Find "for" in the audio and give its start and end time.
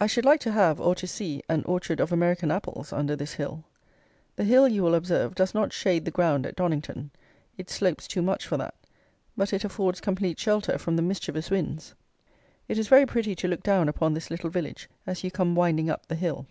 8.44-8.56